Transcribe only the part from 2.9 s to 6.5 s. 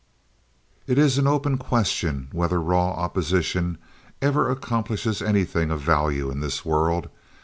opposition ever accomplishes anything of value in